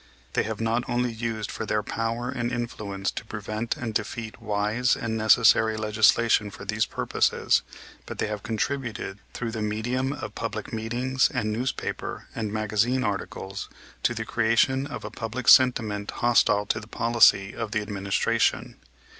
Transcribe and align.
They 0.33 0.41
have 0.41 0.59
not 0.59 0.83
only 0.89 1.11
used 1.11 1.55
their 1.59 1.83
power 1.83 2.29
and 2.31 2.51
influence 2.51 3.11
to 3.11 3.23
prevent 3.23 3.77
and 3.77 3.93
defeat 3.93 4.41
wise 4.41 4.95
and 4.95 5.15
necessary 5.15 5.77
legislation 5.77 6.49
for 6.49 6.65
these 6.65 6.87
purposes, 6.87 7.61
but 8.07 8.17
they 8.17 8.25
have 8.25 8.41
contributed, 8.41 9.19
through 9.35 9.51
the 9.51 9.61
medium 9.61 10.11
of 10.11 10.33
public 10.33 10.73
meetings 10.73 11.29
and 11.31 11.53
newspaper 11.53 12.25
and 12.33 12.51
magazine 12.51 13.03
articles, 13.03 13.69
to 14.01 14.15
the 14.15 14.25
creation 14.25 14.87
of 14.87 15.05
a 15.05 15.11
public 15.11 15.47
sentiment 15.47 16.09
hostile 16.09 16.65
to 16.65 16.79
the 16.79 16.87
policy 16.87 17.53
of 17.53 17.69
the 17.71 17.81
administration. 17.81 18.77